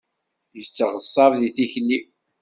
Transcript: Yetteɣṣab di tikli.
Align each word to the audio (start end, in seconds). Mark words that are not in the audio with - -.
Yetteɣṣab 0.55 1.31
di 1.41 1.49
tikli. 1.55 1.99